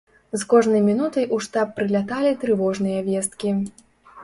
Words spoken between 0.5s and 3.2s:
кожнай мінутай у штаб прыляталі трывожныя